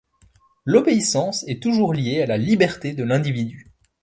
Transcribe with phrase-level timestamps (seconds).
[0.65, 3.67] L'obéissance est toujours liée à la liberté de l'individu.